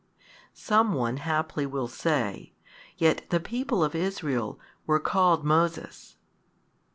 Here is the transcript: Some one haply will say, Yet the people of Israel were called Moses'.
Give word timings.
Some 0.55 0.93
one 0.93 1.17
haply 1.17 1.67
will 1.67 1.87
say, 1.87 2.53
Yet 2.97 3.29
the 3.29 3.39
people 3.39 3.83
of 3.83 3.93
Israel 3.93 4.59
were 4.87 4.99
called 4.99 5.45
Moses'. 5.45 6.17